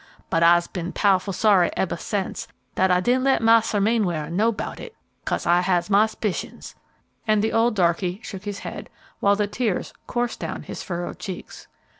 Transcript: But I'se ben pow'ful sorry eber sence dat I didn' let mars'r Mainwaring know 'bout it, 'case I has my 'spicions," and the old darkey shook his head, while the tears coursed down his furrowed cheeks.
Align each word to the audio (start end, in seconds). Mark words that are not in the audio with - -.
But 0.31 0.41
I'se 0.41 0.65
ben 0.65 0.93
pow'ful 0.93 1.31
sorry 1.31 1.69
eber 1.77 1.95
sence 1.95 2.47
dat 2.73 2.89
I 2.89 3.01
didn' 3.01 3.23
let 3.23 3.39
mars'r 3.43 3.79
Mainwaring 3.79 4.35
know 4.35 4.51
'bout 4.51 4.79
it, 4.79 4.95
'case 5.27 5.45
I 5.45 5.59
has 5.61 5.91
my 5.91 6.07
'spicions," 6.07 6.73
and 7.27 7.43
the 7.43 7.53
old 7.53 7.75
darkey 7.75 8.19
shook 8.23 8.45
his 8.45 8.59
head, 8.65 8.89
while 9.19 9.35
the 9.35 9.45
tears 9.45 9.93
coursed 10.07 10.39
down 10.39 10.63
his 10.63 10.81
furrowed 10.81 11.19
cheeks. 11.19 11.67